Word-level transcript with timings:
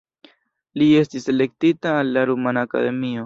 Li 0.81 0.87
estis 1.01 1.29
elektita 1.35 1.93
al 1.99 2.11
la 2.17 2.25
Rumana 2.33 2.65
Akademio. 2.69 3.19